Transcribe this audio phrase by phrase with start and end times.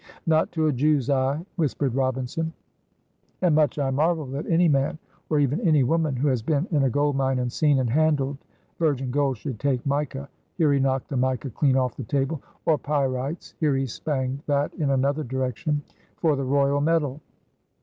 [0.25, 2.53] "Not to a Jew's eye," whispered Robinson.
[3.43, 4.97] "And much I marvel that any man
[5.29, 8.39] or even any woman who has been in a gold mine and seen and handled
[8.79, 12.79] virgin gold should take mica" (here he knocked the mica clean off the table) "or
[12.79, 15.83] pyrites" (here he spanged that in another direction)
[16.17, 17.21] "for the royal metal."